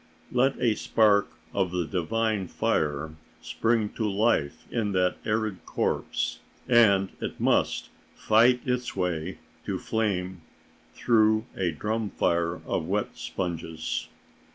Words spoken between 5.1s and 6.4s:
arid corpse,